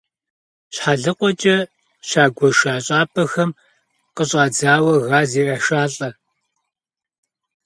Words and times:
Щхьэлыкъуэкӏэ 0.73 1.57
щагуэша 2.07 2.73
щӏапӏэхэм 2.85 3.51
къыщӏадзауэ 4.15 4.93
газ 5.07 5.31
ирашалӏэ. 5.39 6.09